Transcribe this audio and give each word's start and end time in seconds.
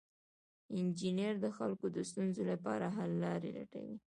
انجینر 0.77 1.33
د 1.43 1.47
خلکو 1.57 1.85
د 1.95 1.97
ستونزو 2.09 2.41
لپاره 2.51 2.85
حل 2.95 3.11
لارې 3.23 3.49
لټوي. 3.57 3.97